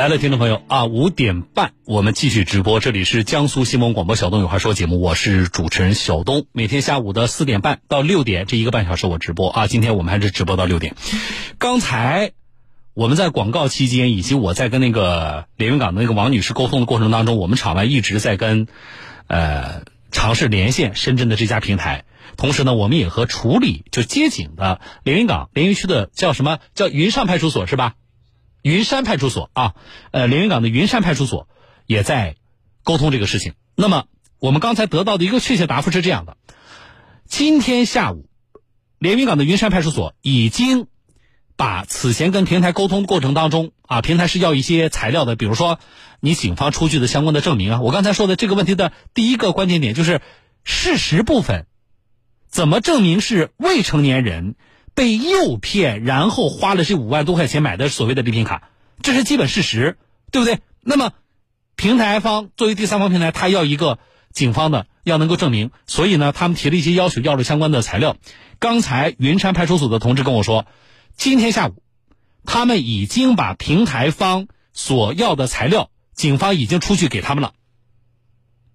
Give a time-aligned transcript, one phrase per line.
[0.00, 6.46] 来了，听众朋友啊，五点半我们继续直播，这里是江苏新闻广播小东有话说节目，我是主持人小东。
[6.52, 10.94] 每天下午的四点半到六点这一个半小时我直播啊，今天我们还是直播到六点。
[11.58, 12.32] 刚才
[12.94, 18.68] 我们在广告期间，以及我在跟那个连云港的那个王女士沟通的过程当中，我们场外一直在跟
[19.26, 22.06] 呃尝试连线深圳的这家平台，
[22.38, 27.96] 同时呢，我们也和处理就接警的连云港连云区的叫什么叫云上派出所是吧？
[28.62, 29.74] 云山派出所啊，
[30.10, 31.48] 呃，连云港的云山派出所
[31.86, 32.36] 也在
[32.82, 33.54] 沟通这个事情。
[33.74, 34.04] 那么，
[34.38, 36.36] 我们刚才得到的一个确切答复是这样的：
[37.26, 38.28] 今天下午，
[38.98, 40.86] 连云港的云山派出所已经
[41.56, 45.78] 把此前跟平台沟通过程当中啊，平台是要一些材料的，比如说
[46.20, 47.80] 你警方出具的相关的证明啊。
[47.80, 50.20] 我刚才说的这个问题的第一个关键点就是
[50.64, 51.66] 事实部分，
[52.48, 54.54] 怎么证明是未成年人？
[55.00, 58.68] 被诱骗，然后花了这五万多块钱买的所谓的礼品卡，
[59.00, 59.96] 这是基本事实，
[60.30, 60.60] 对不对？
[60.82, 61.14] 那么，
[61.74, 63.98] 平台方作为第三方平台，他要一个
[64.30, 68.18] 警方的要能够证明，所以呢，他们提了一些要求，要了相关的材料。
[68.58, 70.66] 刚才云山派出所的同志跟我说，
[71.16, 71.82] 今天下午，
[72.44, 77.54] 他们已经把平台方所要的材料，警方已经出去给他们了。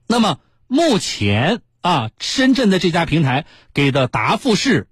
[0.08, 4.88] 那么目前啊，深圳的这家平台给的答复是。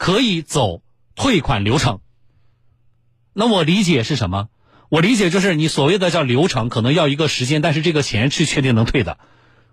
[0.00, 0.80] 可以走
[1.14, 2.00] 退款流程，
[3.34, 4.48] 那我理解是什么？
[4.88, 9.18] 我理解就是你所谓的叫流程，可能要一个时间，但是这个钱是确定能退的，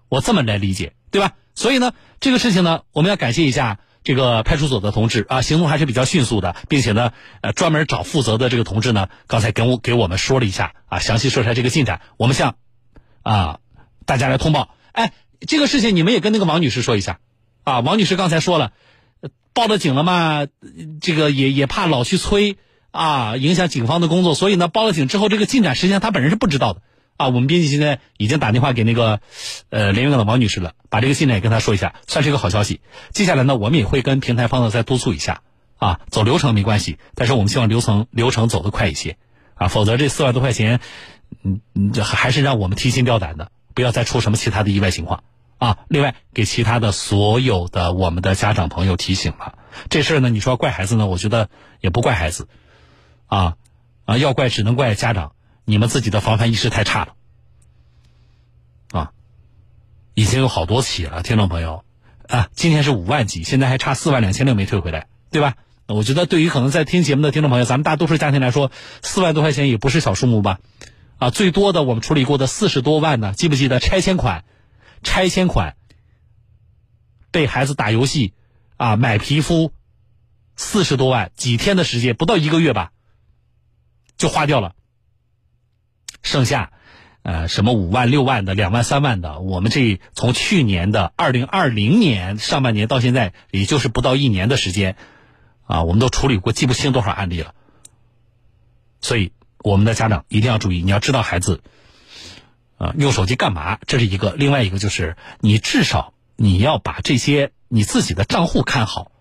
[0.10, 1.36] 我这么来理解，对吧？
[1.56, 12.58] 所以呢，这个事情呢，我们要感谢一下这个派出所的同志啊，行动还是比较迅速的，并且呢，呃，专门找负责的这个同志呢，刚才跟我给我们说了一下啊，详细说一下这个进展，我们向
[13.24, 13.60] 啊
[14.06, 14.76] 大家来通报。
[14.92, 17.22] 哎，这个事情你们也跟那个王女士说一下
[17.64, 18.74] 啊，王女士刚才说了。
[19.54, 20.48] 报了警了嘛？
[21.02, 22.58] 这个也也怕老去催
[22.92, 26.82] 啊，影响警方的工作，所以呢，报了警之后，这个进展实际上他本人是不知道的
[27.18, 27.28] 啊。
[27.28, 29.20] 我们编辑现在已经打电话给那个
[29.70, 32.82] 呃连云港的王女士了，把这个进展也跟她说一下，算是一个好消息。
[33.12, 35.42] 接下来呢，我们也会跟平台方呢再督促一下
[35.78, 39.18] 啊，走流程没关系，但是我们希望流程流程走得快一些
[39.56, 40.80] 啊，否则这四万多块钱，
[41.44, 45.24] 嗯嗯，这还是让我们提心吊胆的，不要再出什么其他的意外情况。
[45.58, 49.58] 啊，另外给其他的所有的我们的家长朋友提醒了，
[49.90, 51.50] 这事儿呢，你说怪孩子呢，我觉得
[51.82, 52.48] 也不怪孩子，
[53.26, 53.56] 啊，
[54.06, 55.34] 啊，要怪只能怪家长，
[55.66, 57.14] 你们自己的防范意识太差了，
[58.92, 59.12] 啊，
[60.14, 61.84] 已经有好多起了，听众朋友，
[62.28, 65.56] 啊，今天是五万几，现在还差四万两千六没退回来，对吧？
[65.88, 70.60] 我觉得对于可能在听节目的听众朋友，咱们大多数家庭来说，四万多块钱也不是小数目吧？
[71.18, 74.44] 啊，最多的我们处理过的四十多万呢，记不记得拆迁款？
[75.04, 75.76] 拆迁款
[77.32, 78.34] 被孩子打游戏
[78.78, 79.72] 啊买皮肤
[80.56, 82.92] 四十多万几天的时间不到一个月吧
[84.18, 84.74] 就花掉了，
[86.24, 86.72] 剩下
[87.22, 94.96] 呃什么五万六万的两万三万的我们这从去年的二零二零年上半年到现在也就是不到一年的时间
[95.66, 97.54] 啊我们都处理过记不清多少案例了，
[99.02, 101.62] 所以我们的家长一定要注意，你要知道孩子。
[102.78, 103.80] 啊，用手机干嘛？
[103.88, 109.12] 这是一个，另外一个就是你至少你要把这些你自己的账户看好，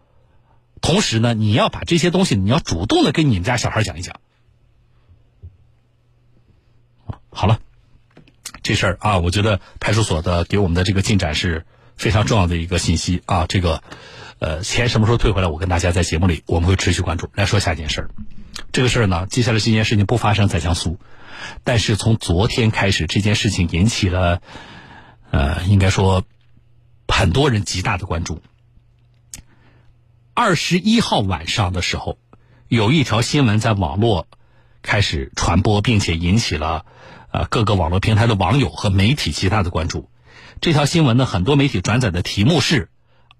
[0.80, 4.20] 同时呢，你要把这些东西你要主动的跟你们家小孩讲一讲。
[7.30, 7.60] 好了，
[8.62, 11.64] 这事儿啊，我觉得派出所的给我们的这个进展是
[11.96, 13.46] 非常重要的一个信息啊。
[13.46, 13.82] 这个
[14.38, 15.48] 呃，钱什么时候退回来？
[15.48, 17.30] 我跟大家在节目里我们会持续关注。
[17.34, 18.10] 来说下一件事儿，
[18.72, 20.98] 这个事儿呢，接下来这件事情不发生在江苏。
[21.64, 24.40] 但是从昨天开始，这件事情引起了，
[25.30, 26.24] 呃，应该说
[27.08, 28.42] 很多人极大的关注。
[30.34, 32.18] 二十一号晚上的时候，
[32.68, 34.26] 有一条新闻在网络
[34.82, 36.84] 开始传播，并且引起了
[37.30, 40.10] 呃各个网络平台的网友和媒体极大的关注。
[40.60, 42.90] 这条新闻呢，很多媒体转载的题目是：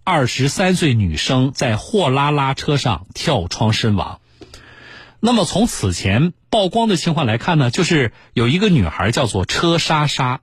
[0.04, 4.20] 二十三岁女生在货拉拉车上跳窗身亡。
[5.26, 10.38] 那么从此前曝光的情况来看呢，就是有一个女孩叫做车莎莎，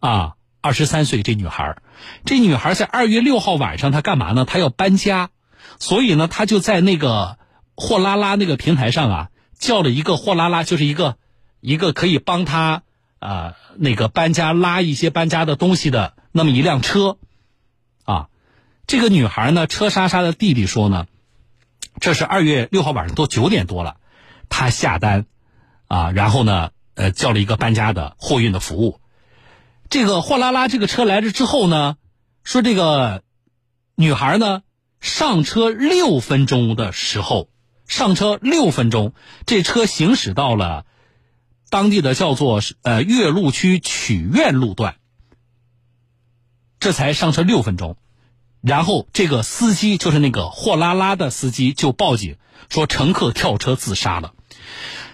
[0.00, 1.76] 啊，二十三岁这女孩，
[2.24, 4.44] 这女孩在二月六号晚上她干嘛呢？
[4.44, 5.30] 她要搬家，
[5.78, 7.38] 所以呢，她就在那个
[7.76, 11.16] 货拉拉那个平台上啊，叫了一个货拉拉，就是一个
[11.60, 12.82] 一个可以帮她
[13.20, 17.16] 啊那个搬家拉一些搬家的东西的那么一辆车，
[18.02, 18.26] 啊，
[18.88, 21.06] 这个女孩呢，车莎莎的弟弟说呢。
[22.00, 23.96] 这是二月六号晚上都九点多了，
[24.48, 25.26] 他下单，
[25.86, 29.00] 啊，然后呢，呃，叫了一个搬家的货运的服务。
[29.90, 31.96] 这个货拉拉这个车来了之后呢，
[32.44, 33.22] 说这个
[33.94, 34.62] 女孩呢
[35.00, 37.48] 上车六分钟的时候，
[37.86, 39.14] 上车六分钟，
[39.46, 40.84] 这车行驶到了
[41.70, 44.96] 当地的叫做呃岳麓区曲苑路段，
[46.80, 47.96] 这才上车六分钟，
[48.60, 52.36] 然后这个司机就是那个货拉拉的司机就报警
[52.68, 54.34] 说乘客跳车自杀了。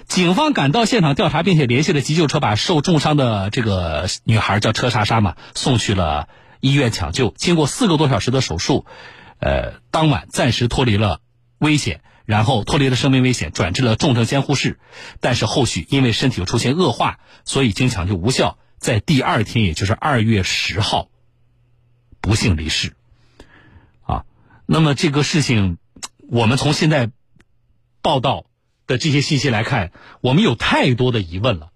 [0.08, 6.28] 警方赶到现场调查，并且联系了急救车，把受重伤的这个女孩叫车莎莎嘛送去了
[6.60, 7.34] 医院抢救。
[7.36, 8.86] 经过四个多小时的手术，
[9.38, 11.20] 呃，当晚暂时脱离了
[11.58, 12.00] 危险。
[12.26, 14.78] 然后脱离了生命危险，转至了重症监护室，
[15.20, 21.08] 但是后续因为身体又出现恶化，所以经抢救无效，在第二天，也就是二月十号，
[22.22, 22.94] 不幸离世。
[24.66, 25.78] 那么这个事情，
[26.28, 27.10] 我们从现在
[28.00, 28.46] 报道
[28.86, 31.70] 的这些信息来看，我们有太多的疑问了，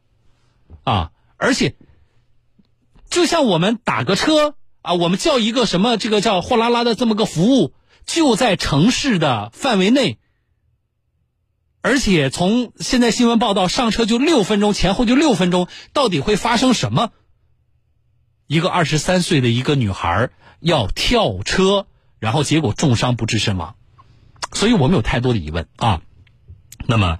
[0.84, 1.74] 啊，而且，
[3.10, 7.74] 就像我们打个车啊，我们叫一个什么这个叫货拉拉的这么个服务，
[8.06, 10.18] 就在城市的范围内。
[11.80, 17.12] 而且从现在新闻报道上车就六分钟，前后就六分钟，到底会发生什么？
[18.46, 20.30] 一个二十三岁的一个女孩
[20.60, 21.86] 要跳车，
[22.18, 23.76] 然后结果重伤不治身亡，
[24.52, 26.02] 所以我们有太多的疑问啊。
[26.86, 27.18] 那么，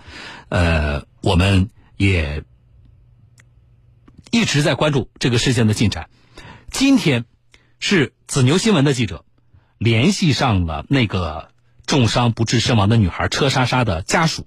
[0.49, 2.45] 呃，我们也
[4.31, 6.09] 一直在关注这个事件的进展。
[6.71, 7.25] 今天
[7.79, 9.25] 是子牛新闻的记者
[9.79, 11.50] 联系上了那个。
[11.89, 14.47] 重伤不治身亡的女孩车莎莎的家属，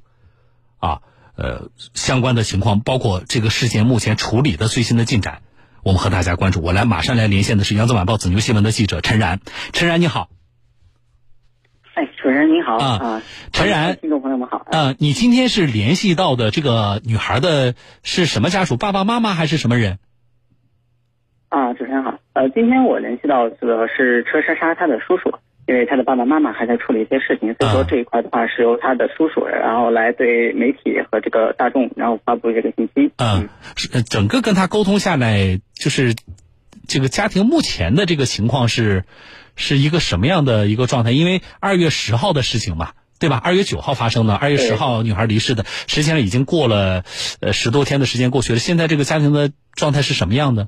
[0.78, 1.02] 啊，
[1.34, 5.42] 呃，相关的情况，包括这个事件目前处理的最新的进展，
[5.82, 6.62] 我们和大家关注。
[6.62, 9.42] 我来马上来连线的是扬子晚报子牛新闻的记者陈然，
[9.74, 10.30] 陈然你好。
[12.62, 13.22] 好啊，
[13.52, 14.66] 陈然，听众朋友们好。
[14.72, 18.78] 呃，你今天是联系到的这个女孩的是什么家属？
[18.78, 20.00] 爸爸妈妈还是什么人？
[21.50, 22.20] 啊，主持人好。
[22.34, 25.38] 呃，今天我联系到的是车莎莎她的叔叔。
[25.68, 33.12] 因为她的爸爸妈妈还在处理一些事情，所以说这一块的话是由她的叔叔，然后来对媒体和这个大众，然后发布这个信息。
[33.18, 33.48] 嗯，
[33.78, 36.16] 是整个跟他沟通下来，就是
[36.88, 39.06] 这个家庭目前的这个情况是
[39.62, 41.12] 是一个什么样的一个状态？
[41.12, 43.40] 因为二月十号的事情嘛，对吧？
[43.42, 47.06] 二月九号发生的，二月十号女孩离世的，实际上已经过了
[47.40, 48.60] 呃十多天的时间过去了。
[48.60, 50.68] 现在这个家庭的状态是什么样的？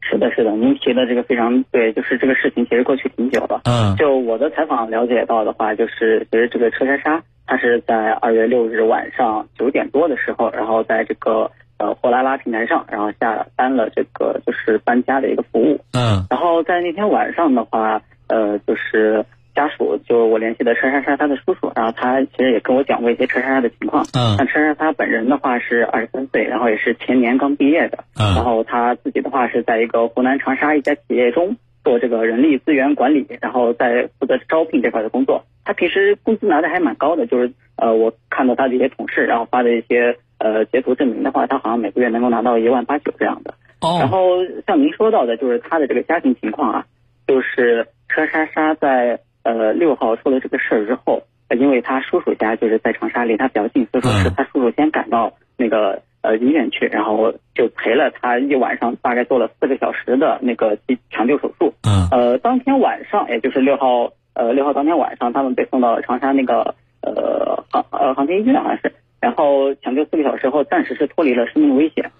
[0.00, 3.60] 是的，是的，您提的这个非常对，就是这个事情其实过去挺久了。
[3.64, 15.80] 嗯，就我的采访了解到的话，就是其实这个车莎莎，她是在二月六日晚上九点多的时候，然后在这个呃货拉拉平台上，然后下单了这个就是搬家的一个服务。
[15.92, 19.24] 嗯，然后在那天晚上的话，呃，就是。
[19.52, 24.04] 家属就我联系的陈莎莎她的叔叔，然后他其实也跟我讲过一些陈莎莎的情况。
[24.14, 27.98] 嗯，像陈莎莎本人的话是二十三岁，然后也是前年刚毕业的。
[28.16, 35.44] 嗯，然后他自己的话是在一个湖南长沙一家企业中做这个人力资源管理，然后在负责招聘这块的工作。
[35.64, 43.54] 他平时工资拿的还蛮高的，就是呃我看到他的一些同事然后发的一些呃截图证明的话，他好像每个月能够拿到一万八九这样的。
[43.80, 46.86] 哦，然后像您说到的，就是他的这个家庭情况啊，
[47.28, 49.20] 就是车莎莎在。
[49.42, 51.22] 呃，六号出了这个事儿之后，
[51.58, 60.76] 因为他叔叔家就是在长沙，离他比较近，所以说是他叔叔先赶到那个呃医院去，然后就陪了他一晚上，大概做了四个小时的那个
[61.10, 61.72] 抢救手术。
[61.88, 62.06] 嗯。
[62.12, 72.10] 呃，当天晚上，也就是六号，呃，六号当天晚上，他们被送到长沙那个呃航呃航天医院好像是，然后抢救四个小时后，暂时是脱离了生命危险。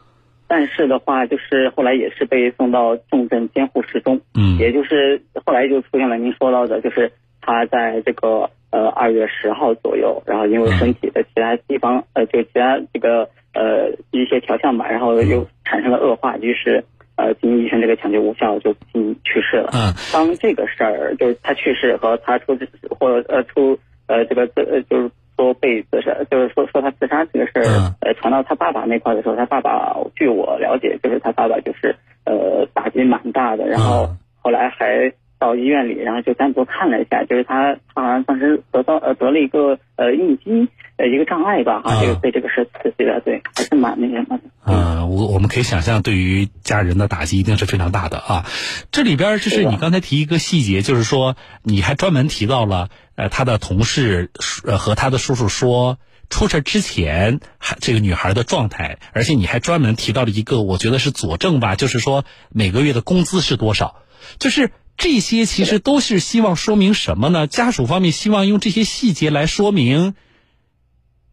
[0.46, 19.70] 但是的话，就是后来也是被送到重症监护室中，嗯，也就是后来就出现了您说到的，就是他在这个呃二月十号左右，然后因为身体的其他地方呃就其他这个呃一些调项吧，然后又产生了恶化，于是呃经医生这个抢救无效就经去世了。
[19.72, 22.58] 嗯，当这个事儿就是他去世和他出
[22.98, 23.78] 或呃出
[24.08, 25.08] 呃这个呃就是。
[25.40, 34.06] 说被自杀，就是说说他自杀这个事儿，呃，传到他爸爸那块的时候，他爸爸据我了解，就是他爸爸就是呃打击蛮大的，然后
[34.42, 44.44] 后来还到医院里，然后就单独看了一下，就是他他好像当时得到呃得了一个呃应激呃一个障碍吧，哈，这个被这个事刺激了，对，还是蛮那什么的。
[44.66, 48.46] 嗯，我我们可以想象，对于家人的打击一定是非常大的啊。
[48.92, 52.88] 这里边就是你刚才提一个细节，就是说你还专门提到了。
[53.16, 54.30] 呃，他的同事
[54.64, 55.98] 呃和他的叔叔说，
[56.30, 63.96] 出事之前还这个女孩的状态，而且你还专门提到了一个，我觉得是佐证吧，就是说每个月的工资是多少，
[64.38, 64.70] 就是
[65.00, 67.46] 这些其实都是希望说明什么呢？
[67.46, 70.14] 家属方面希望用这些细节来说明，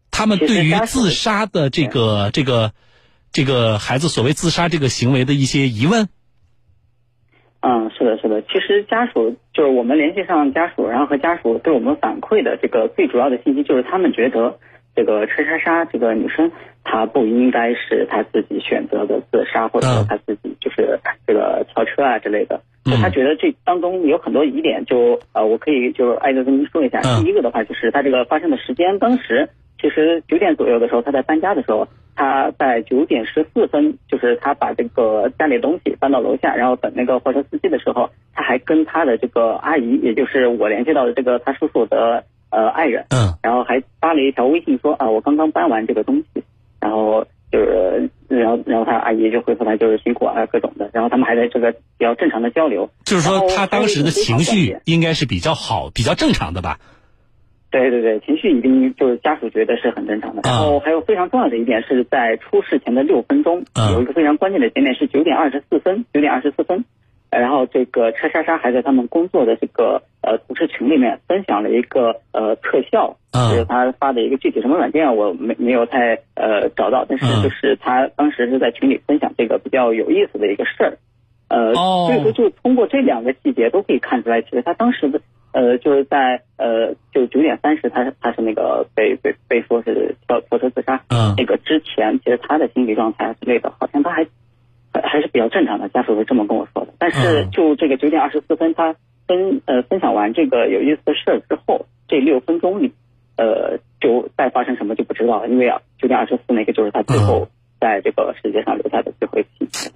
[0.09, 2.71] 他们对于自杀的这个这个
[3.33, 6.07] 这个孩子所谓自杀这个行为的一些疑问。
[7.59, 8.41] 嗯，是的，是的。
[8.43, 14.59] 其实家属就是我们联系上家属，然后和家属对我们反馈的这个最主要的信息，就是他们觉得
[14.97, 16.51] 这个车莎莎这个女生，
[16.83, 22.59] 她不应该是她自己选择的自杀，或者说她自己就是这个跳车啊之类的。
[22.99, 26.99] 她觉得这当中有很多疑点，就呃，我可以就挨个跟您说一下。
[27.21, 29.47] 第一个的话，就是她这个发生的时间，当时
[29.79, 46.43] 其实九点左右的时候，她在搬家的时候，他在九点十四分，就是他把这个家里东西搬到楼下，然后等那个货车司机的时候，他还跟他的这个阿姨，也就是我联系到的这个他叔叔的呃爱人，嗯，然后还发了一条微信说啊，我刚刚搬完这个东西，
[46.79, 47.25] 然后。
[47.49, 50.89] 就是，然后，然后他阿姨就回复他，就是辛苦啊，各种的。
[50.91, 52.89] 然后他们还在这个比较正常的交流。
[53.05, 56.77] 就是说，他当时的情绪应该是比较好、比较正常的吧？
[57.71, 60.41] 对对对，情绪已经就是家属觉得是很正常的。
[60.43, 63.63] 然后还有非常重要的一点是在出事前的六分钟，
[63.93, 66.83] 有一个非常关键的节点是九点二十四分，九点二十四分。
[67.29, 80.97] 然后这个车莎莎还在他们工作的这个呃同事群里面分享了一个呃特效，就是他发的一个具体什么软件我没没有太呃找到，但是就是他当时是在群里分享这个比较有意思的一个事儿，
[81.49, 81.73] 呃，
[82.07, 85.19] 所以说就通过这两个细节都可以看出来，其实他当时的
[85.51, 91.03] 呃就是在呃就九点三十他他是那个被被被说是跳跳车自杀，
[91.37, 94.25] 那个之前其实他的心理状态之类的，好像他还。
[95.07, 96.93] 还是比较正常的，家属是这么跟我说的。
[96.99, 98.95] 但是就这个九点二十四分，他
[99.27, 102.93] 分呃分享完这个有意思的事儿之后，这六分钟里，
[103.35, 105.47] 呃，就再发生什么就不知道了。
[105.47, 107.49] 因为啊，九点二十四那个就是他最后
[107.79, 109.91] 在这个世界上留下的最后一个信息。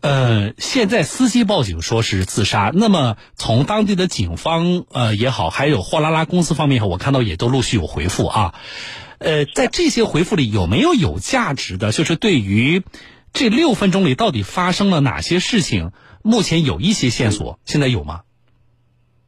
[0.00, 8.54] 呃，现在司机报警说是自杀，那么从当地的警方呃也好，还有货拉拉公司方面，我看到也都陆续有回复啊。
[9.18, 11.92] 呃，在这些回复里有没有有价值的？
[11.92, 12.82] 就是对于。
[13.32, 15.90] 这六分钟里到底发生了哪些事情？
[16.22, 18.20] 目前有一些线索，现在有吗？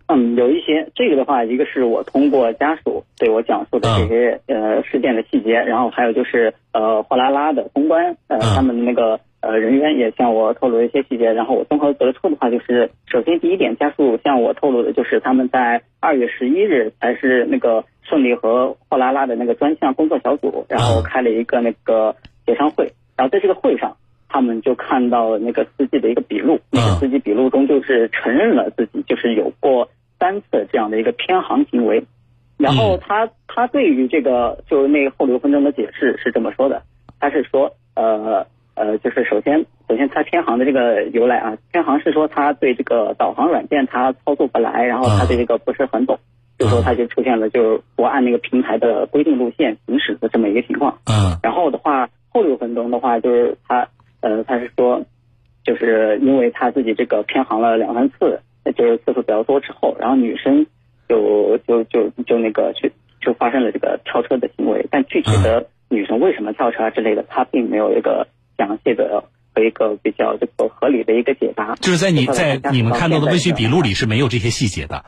[0.06, 0.92] 嗯，有一些。
[0.94, 22.14] 这个的话，一个是我通过家属对我讲述的这些呃事件的细节，然后还有就是呃货拉拉的公关呃他们的那个呃人员也向我透露一些细节，然后我综合得出的话就是，首先第一点，家属向我透露的就是他们在二月十一日才是那个顺利和货拉拉的那个专项工作小组，然后开了一个那个
[22.46, 22.92] 协商会。
[23.16, 23.96] 然后在这个会上，
[24.28, 32.04] 他们就看到那个司机的一个笔录，那个司机笔录中就是承认了自己就是有过三次这样的一个偏航行为。
[32.56, 36.82] 然后他他对于这个就是那后六分钟的解释是这么说的，
[37.20, 38.44] 他是说呃
[38.74, 46.18] 呃就是首先首先他偏航的这个由来啊，偏航是说他对这个导航软件他操作不来，然后他对这个不是很懂，
[46.58, 50.98] 就说他就出现了就不按那个平台的规定路线行驶的这么一个情况。
[51.06, 52.08] 嗯，然后的话。
[52.34, 53.88] 后六分钟的话，就是他，
[54.20, 55.06] 呃，他是说，
[55.64, 58.40] 就是因为他自己这个偏航了两三次，
[58.76, 60.66] 就是次数比较多之后，然后女生
[61.08, 68.26] 就就就就那个去就发生了这个跳车的行为，但具体的女生为什么跳车啊之类的，他并没有一个
[68.58, 69.22] 详细的
[69.54, 71.76] 和一个比较这个合理的一个解答。
[71.76, 75.04] 就是在你在你们看到的微信笔录里是没有这些细节的。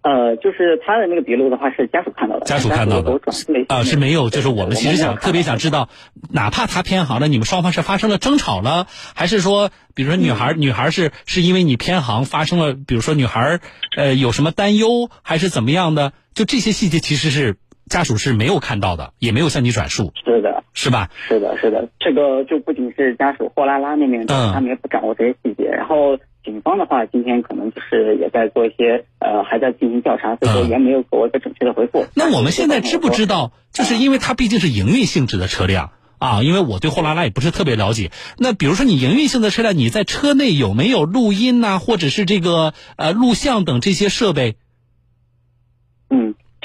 [0.00, 2.46] 呃，就是他的那个笔录的话，是家属看到的。
[2.46, 3.20] 家属看到的
[3.68, 4.30] 啊，是没有。
[4.30, 5.88] 就是我们其实想特别想知道，
[6.30, 13.58] 哪怕他偏航了，你们双方是发生了争吵了，还是说，比如说女孩女孩是是因为你偏航发生了，比如说女孩
[13.96, 16.12] 呃有什么担忧，还是怎么样的？
[16.32, 17.56] 就这些细节其实是
[17.88, 20.12] 家属是没有看到的，也没有向你转述。
[20.24, 21.10] 是的，是吧？
[21.28, 21.88] 是的，是的。
[21.98, 26.18] 这个就不仅是家属货拉拉那边，他们也不掌握这些细节，然后。
[26.44, 32.06] 警方的话，今天可能就是也在做一些呃，还在进行调查，所以说也没有给我一个准确的回复。
[32.14, 38.12] 那我们现在知不知道，就是因为它毕竟是营运性质的车辆啊，因为我对货拉拉也不是特别了解。
[38.38, 44.56] 那比如说你营运性的车辆，你在车内有没有录音呐，或者是这个呃录像等这些设备？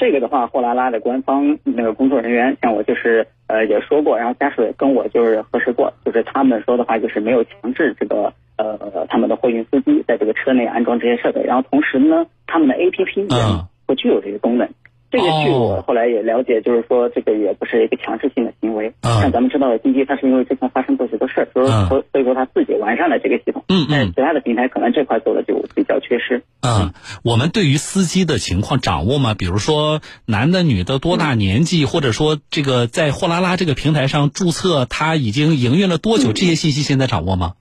[0.04, 8.32] 嗯，这个的话，货拉拉的官方那个工作人员向我就是呃也说过，然后家属也跟我就是核实过，就是他们说的话就是没有强制这个。
[8.56, 14.68] 呃，他们的货运司机在这个车内安装这些设备，然后同时呢，他们的 APP 也不具有这个功能。
[15.14, 18.92] 这个据我后来也了解，就是说这个也不是一个强制性的行为。
[19.00, 23.62] 像咱们知道的，滴滴它是因为之前发生过许多事儿，所以说所以说它自己完善了这个系统。
[23.68, 24.12] 嗯嗯。
[24.12, 26.42] 其他的平台可能这块做的就比较缺失。
[26.62, 26.92] 嗯，
[27.22, 29.34] 我们对于司机的情况掌握吗？
[29.34, 36.32] 比如说男的、女的、多大年纪，或者说这个在货拉拉这个平台上注册，他已经营运了多久？
[36.32, 37.52] 这些信息现在掌握吗？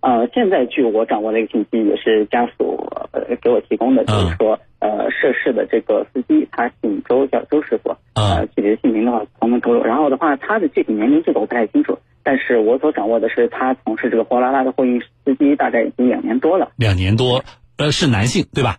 [0.00, 9.84] 呃，现在据我掌握的一个信息，也是家属呃给我提供的，就是说，呃，涉事的这个司机他姓周，叫周师傅，呃，具体的姓名的话不能透露。
[9.84, 16.72] 然后的话，他的具体年龄这个我不太清楚，但是我所掌握的是，他从事这个货拉拉的货运司机大概已经两年多了。
[16.76, 17.44] 两年多，
[17.76, 18.78] 呃，是男性对吧？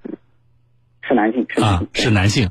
[1.03, 2.49] 是男性，是男性，是男性。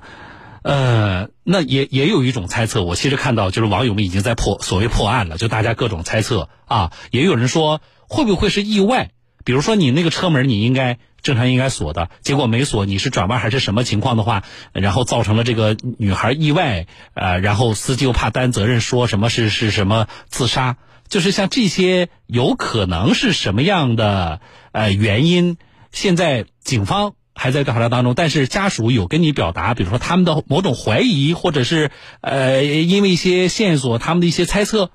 [0.62, 9.10] 呃，那也也有一种猜测，我其实看到就是网友们已经在破所谓破案了，就大家各种猜测啊，也有人说会不会是意外？
[9.42, 20.76] 比如说你那个车门你应该正常应该锁的，结果没锁，你是转弯还是什么情况的话，然后造成了这个女孩意外，呃，然后司机又怕担责任，说什么是是什么自杀，
[21.08, 24.40] 就是像这些有可能是什么样的
[24.72, 25.56] 呃原因？
[25.90, 34.90] 现在警方还在调查当中，但是家属有跟你表达，比如说他们的某种怀疑，或者是呃因为一些线索，他们的一些猜测。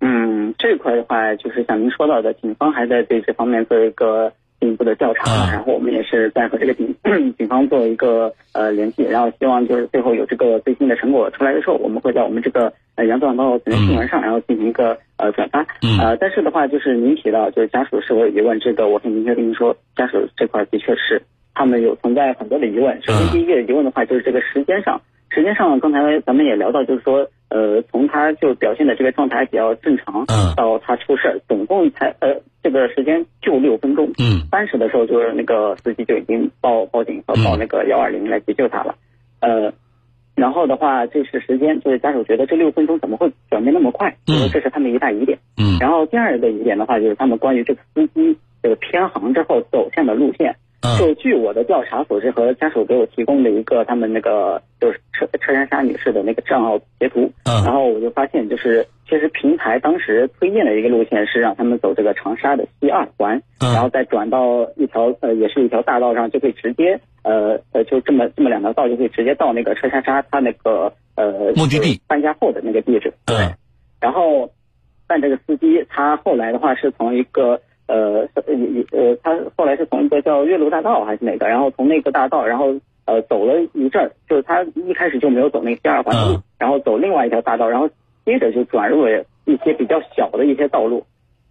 [0.00, 6.94] 嗯，这块的话，就是像您说到的，警方还在对这方面做一个进一步的调查，然后我们也是在和这个警
[7.36, 15.66] 警方做一个呃联系，然后希望就是最后有这个最新的成果出来的时候，我们会在我们这个呃扬子晚报新闻上，然后进行一个呃转发。
[16.00, 21.20] 呃，但是的话，就是您提到就是家属是否有疑问，这个我可以明确跟您说，家属这块的确是
[21.54, 23.02] 他们有存在很多的疑问。
[23.02, 25.00] 首先第一个疑问的话，就是这个时间上，
[25.30, 27.28] 时间上刚才咱们也聊到，就是说。
[27.52, 38.94] 呃，从他就表现的这个状态比较正常，嗯，到他出事，总共才呃这个时间就六分钟，嗯，三十的时候就是那个司机就已经报报警和报那个幺二零来急救他了，
[39.40, 39.70] 呃，
[40.34, 50.56] 然后的话这是时间，就是家属觉得这六分钟怎么会转变那么快，嗯，这是他们一大疑点，嗯，然后第二个疑点的话就是他们关于这个司机这个偏航之后走向的路线。
[50.98, 72.00] 就据我的调查所知和家属给我提供的一个他们那个就是车车山莎女士的那个账号截图，然后我就发现就是其实平台当时推荐的一个路线是让他们走这个长沙的西二环，然后再转到一条呃也是一条大道上就可以直接呃呃就这么这么两条道就可以直接到那个车山莎他那个呃目的地。
[72.08, 73.36] 搬家后的那个地址，对，
[74.00, 74.50] 然后
[75.06, 77.60] 但这个司机他后来的话是从一个。
[77.86, 78.42] 呃，呃，
[78.92, 82.74] 呃，他后来是从一个叫岳麓大道还是哪个，然后从那个大道，然后
[83.04, 87.88] 呃走了一阵儿，就是他一开始就没有走那个第二环路，然后走另外一条大道，然后
[88.24, 91.04] 接着就转入了一些比较小的一些道路，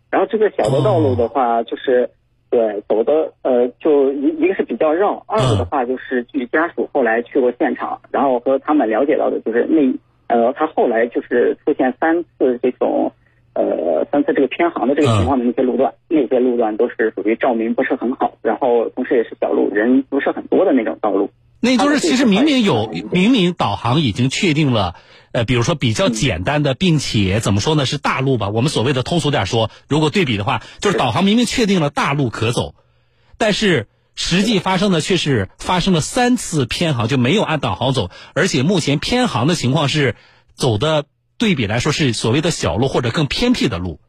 [0.09, 2.09] 然后这个小的道路的话，就是
[2.49, 9.81] 对走的呃，就一一个是比较绕，二个的话就是据家属后来去过现场，然后和他们了解到的就是那
[10.27, 13.11] 呃，他后来就是出现三次这种。
[13.53, 21.31] 呃，三次这个偏航的这个情况的那些路段，那些路段都是属于照明不是很好，然后同时也是小路，人不是很多的那种道路。
[21.59, 24.95] 那就是其实明明有，明明导航已经确定了，
[25.33, 28.49] 呃，比如说比较简单的，并且怎么说呢，是大路吧？
[28.49, 32.73] 我们所谓的通俗点说，如果对比的话，就是导航明明确定了大路可走，
[33.37, 40.15] 但是实际发生的却是发生了三次偏航，就没有按导航走，而且目前偏航的情况是
[40.55, 41.03] 走的。
[41.41, 43.99] 对比来说是所谓的小路或者更偏僻的路。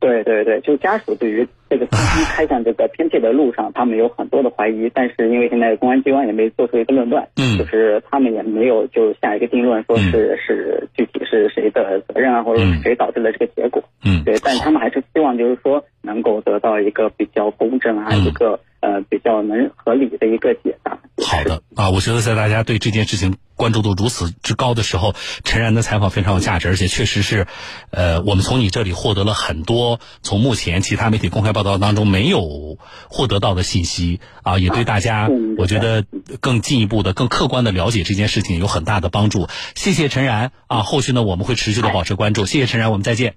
[0.00, 20.98] 对对对，就家属对于这个司机开向这个偏僻的路上，他们有很多的怀疑，但是因为现在公安机关也没做出一个论断，嗯，就是他们也没有就下一个定论，说是是具体是谁的责任啊，或者是谁导致了这个结果，嗯，对，但他们还是希望就是说能够得到一个比较公正啊，一个呃比较能合理的一个解答。
[21.24, 23.36] 好的啊，我觉得在大家对这件事情。
[23.58, 27.46] 关注度如此之高的时候，陈然的采访非常有价值，而且确实是，
[27.90, 36.04] 呃，我们从你这里获得了很多从目前其他媒体公开报道当中没有获得到的信息啊，也对大家我觉得
[36.40, 39.48] 更进一步的、更客观的了解这件事情有很大的帮助。
[39.74, 42.46] 谢谢陈然啊，后续呢我们会持续的保持关注。
[42.46, 43.34] 谢谢陈然，我们再见。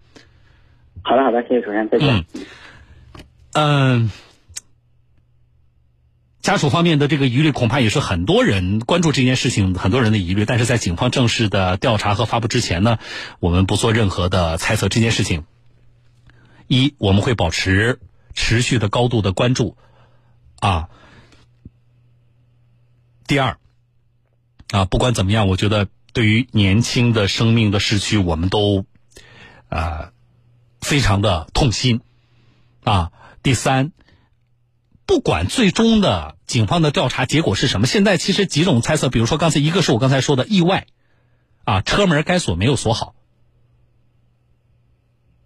[1.01, 2.25] 好的，好的，谢谢主持人，再见。
[3.53, 4.11] 嗯。
[6.41, 10.43] 家属方面的这个疑虑，恐怕也是很多人关注这件事情很多人的疑虑。
[10.43, 12.97] 但是在警方正式的调查和发布之前呢，
[13.39, 14.89] 我们不做任何的猜测。
[14.89, 15.45] 这件事情，
[16.67, 17.99] 一我们会保持
[18.33, 19.77] 持续的高度的关注，
[20.59, 20.89] 啊。
[23.27, 23.57] 第二，
[24.71, 28.85] 啊，不管怎么样，我觉得对于年轻的生命的逝去，我们都
[29.69, 30.11] 啊
[30.81, 32.01] 非常的痛心，
[32.83, 33.11] 啊。
[33.43, 33.91] 第三。
[35.11, 40.87] 不管最终的警方的调查结果是什么，现在其实几种猜测，比如说刚才一个是我刚才说的意外，
[41.65, 43.13] 啊，车门该锁没有锁好。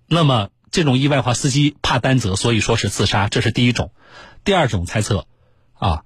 [0.06, 3.92] 那么这种意外话，司机怕担责，所以说是自杀，这是第一种。
[4.44, 5.26] 第二种猜测，
[5.74, 6.06] 啊，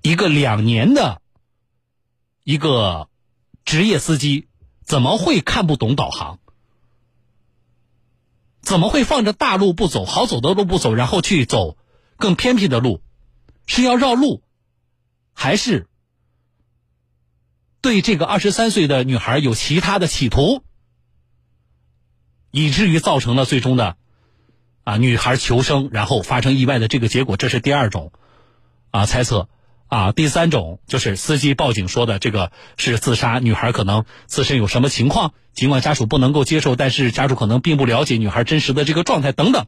[0.00, 1.20] 一个两年的
[2.44, 3.08] 一个
[3.64, 4.46] 职业司机
[4.84, 6.38] 怎么会看不懂导航？
[8.60, 11.76] 怎么会放着大路不走，好走的路不走，然后去走？
[12.22, 13.02] 更偏僻的路，
[13.66, 14.44] 是要绕路，
[15.34, 15.88] 还是
[17.80, 20.62] 对这个二十三岁的女孩有其他的企图，
[22.52, 23.96] 以至于造成了最终的
[24.84, 27.36] 啊女孩求生然后发生意外的这个结果？
[27.36, 28.12] 这是第二种
[28.92, 29.48] 啊猜测
[29.88, 39.66] 啊，第三种就是司机报警说的这个是自杀，女孩可能自身有什么情况，尽管家属不能够接受，但是家属可能并不了解女孩真实的这个状态等等。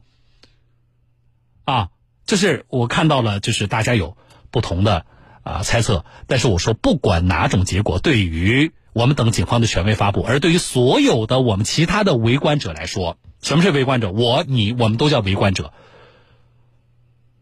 [1.65, 1.89] 啊，
[2.25, 4.17] 就是我看到了，就是大家有
[4.51, 5.05] 不同的
[5.43, 14.11] 啊猜测，但是我说不管哪种结果，对于我们等警方的权威发布，而对于所有的我们其他的围观者来说，什么是围观者？
[14.11, 15.73] 我、你，我们都叫围观者。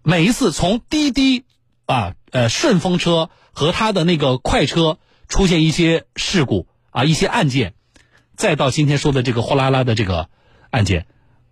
[0.04, 1.46] 每一次从滴滴
[1.86, 2.16] 啊。
[2.34, 7.76] 呃，顺风车和他的那个快车出现一些事故啊，一些案件，
[8.36, 10.30] 再到今天说的这个货拉拉的这个
[10.72, 11.06] 案件，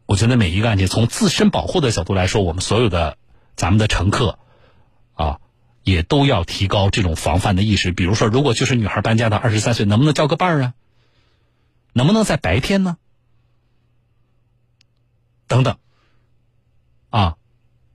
[0.08, 3.18] 我觉得每一个案件从自身保护的角度来说，我们所有的
[3.56, 4.40] 咱们的乘客
[5.14, 5.40] 啊，
[5.84, 7.92] 也都要提高这种防范的意识。
[7.92, 10.74] 比如说，如果就是女孩搬家到二十三岁，能不能叫个伴儿啊？
[11.94, 12.98] 能不能在白天呢？
[15.48, 15.78] 等等
[17.10, 17.36] 啊，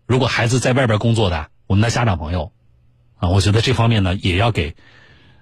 [0.04, 2.52] 如果孩子在外边工作的，我们的家长朋友。
[3.16, 4.76] 啊，我觉得这方面呢，也要给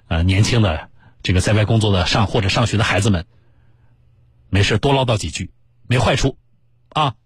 [0.07, 0.91] 呃年轻的
[1.25, 3.27] 这个在外工作的上或者上学的孩子们，
[4.49, 5.51] 没事多唠叨几句，
[5.89, 6.39] 没坏处
[6.91, 7.17] 啊。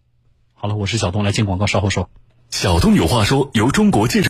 [0.55, 2.11] 好了，我是小东，来进广告，稍后说。
[2.51, 4.27] 小东有话说，由中国建设。